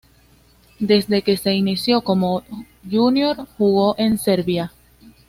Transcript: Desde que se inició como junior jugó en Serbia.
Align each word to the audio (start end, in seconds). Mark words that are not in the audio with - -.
Desde 0.79 1.21
que 1.21 1.37
se 1.37 1.53
inició 1.53 2.01
como 2.01 2.41
junior 2.89 3.45
jugó 3.59 3.93
en 3.99 4.17
Serbia. 4.17 4.71